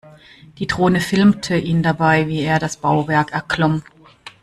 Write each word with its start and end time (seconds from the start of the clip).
Die 0.57 0.65
Drohne 0.65 0.99
filmte 0.99 1.55
ihn 1.55 1.83
dabei, 1.83 2.27
wie 2.27 2.41
er 2.41 2.57
das 2.57 2.75
Bauwerk 2.77 3.33
erklomm. 3.33 3.83